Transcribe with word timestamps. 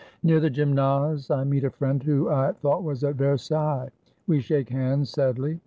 Near 0.23 0.39
the 0.39 0.49
Gymnase 0.49 1.29
I 1.29 1.43
meet 1.43 1.63
a 1.63 1.69
friend 1.69 2.01
who 2.01 2.27
I 2.27 2.53
thought 2.53 2.81
was 2.83 3.03
at 3.03 3.17
Versailles. 3.17 3.89
We 4.25 4.39
shake 4.39 4.69
hands 4.71 5.11
sadly. 5.11 5.59